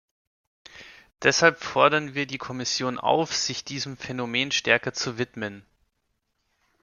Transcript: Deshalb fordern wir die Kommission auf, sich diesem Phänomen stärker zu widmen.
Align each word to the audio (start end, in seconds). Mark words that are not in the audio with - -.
Deshalb 1.21 1.59
fordern 1.61 2.15
wir 2.15 2.25
die 2.25 2.39
Kommission 2.39 2.97
auf, 2.97 3.35
sich 3.35 3.63
diesem 3.63 3.97
Phänomen 3.97 4.51
stärker 4.51 4.93
zu 4.95 5.19
widmen. 5.19 5.63